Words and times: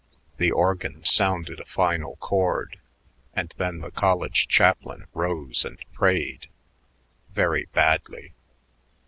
The 0.37 0.49
organ 0.51 1.05
sounded 1.05 1.59
a 1.59 1.65
final 1.65 2.15
chord, 2.15 2.79
and 3.35 3.53
then 3.57 3.81
the 3.81 3.91
college 3.91 4.47
chaplain 4.47 5.05
rose 5.13 5.63
and 5.63 5.77
prayed 5.93 6.49
very 7.35 7.65
badly. 7.65 8.33